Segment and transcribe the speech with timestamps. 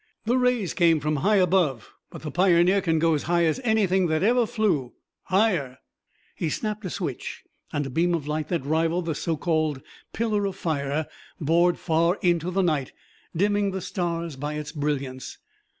[0.25, 4.07] "The rays came from high above, but the Pioneer can go as high as anything
[4.07, 4.93] that ever flew
[5.25, 5.77] higher."
[6.35, 10.45] He snapped a switch and a beam of light that rivalled the so called pillar
[10.47, 11.05] of fire
[11.39, 12.93] bored far into the night,
[13.35, 15.37] dimming the stars by its brilliance.